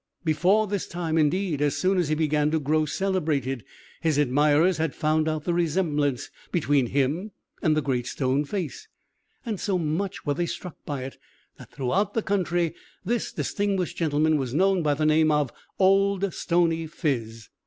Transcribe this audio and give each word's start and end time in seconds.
Before 0.25 0.65
this 0.65 0.87
time 0.87 1.15
indeed, 1.15 1.61
as 1.61 1.77
soon 1.77 1.99
as 1.99 2.09
he 2.09 2.15
began 2.15 2.49
to 2.49 2.59
grow 2.59 2.85
celebrated 2.87 3.63
his 4.01 4.17
admirers 4.17 4.77
had 4.77 4.95
found 4.95 5.29
out 5.29 5.43
the 5.43 5.53
resemblance 5.53 6.31
between 6.51 6.87
him 6.87 7.33
and 7.61 7.77
the 7.77 7.83
Great 7.83 8.07
Stone 8.07 8.45
Face; 8.45 8.87
and 9.45 9.59
so 9.59 9.77
much 9.77 10.25
were 10.25 10.33
they 10.33 10.47
struck 10.47 10.77
by 10.87 11.03
it, 11.03 11.19
that 11.59 11.69
throughout 11.71 12.15
the 12.15 12.23
country 12.23 12.73
this 13.05 13.31
distinguished 13.31 13.95
gentleman 13.95 14.37
was 14.37 14.55
known 14.55 14.81
by 14.81 14.95
the 14.95 15.05
name 15.05 15.29
of 15.29 15.53
Old 15.77 16.33
Stony 16.33 16.87
Phiz. 16.87 17.49